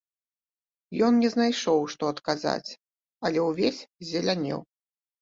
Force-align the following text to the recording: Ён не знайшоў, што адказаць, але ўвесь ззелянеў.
Ён 1.07 1.13
не 1.25 1.29
знайшоў, 1.35 1.79
што 1.95 2.03
адказаць, 2.13 2.69
але 3.31 3.39
ўвесь 3.49 3.81
ззелянеў. 4.09 4.69